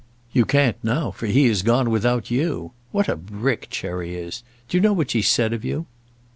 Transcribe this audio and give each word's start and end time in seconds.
"You 0.33 0.45
can't 0.45 0.77
now, 0.83 1.11
for 1.11 1.27
he 1.27 1.47
has 1.49 1.61
gone 1.61 1.91
without 1.91 2.31
you. 2.31 2.71
What 2.91 3.07
a 3.07 3.15
brick 3.15 3.67
Cherry 3.69 4.15
is! 4.15 4.41
Do 4.67 4.77
you 4.77 4.81
know 4.81 4.93
what 4.93 5.11
she 5.11 5.21
said 5.21 5.53
of 5.53 5.63
you?" 5.63 5.85